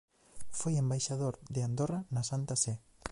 Foi 0.59 0.73
embaixador 0.77 1.33
de 1.53 1.61
Andorra 1.67 1.99
na 2.13 2.23
Santa 2.29 2.55
Sé. 2.63 2.73